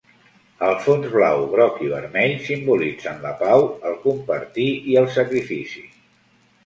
El 0.67 0.71
fons 0.85 1.09
blau, 1.15 1.41
groc 1.51 1.77
i 1.87 1.91
vermell 1.91 2.33
simbolitzen 2.47 3.21
la 3.29 3.35
Pau, 3.45 3.67
el 3.91 3.99
Compartir 4.07 4.69
i 4.95 5.01
el 5.03 5.11
Sacrifici. 5.19 5.85